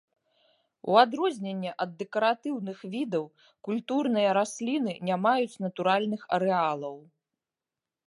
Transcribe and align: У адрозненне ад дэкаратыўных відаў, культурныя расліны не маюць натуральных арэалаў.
У 0.93 0.95
адрозненне 1.01 1.73
ад 1.85 1.91
дэкаратыўных 1.99 2.77
відаў, 2.95 3.29
культурныя 3.69 4.29
расліны 4.41 4.99
не 5.11 5.23
маюць 5.27 5.59
натуральных 5.67 6.21
арэалаў. 6.41 6.97